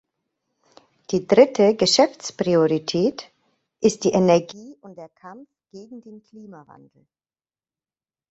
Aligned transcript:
Die 1.11 1.27
dritte 1.27 1.75
Geschäftspriorität 1.75 3.29
ist 3.81 4.03
die 4.03 4.13
Energie 4.13 4.75
und 4.81 4.97
der 4.97 5.09
Kampf 5.09 5.47
gegen 5.71 6.01
den 6.01 6.23
Klimawandel. 6.23 7.05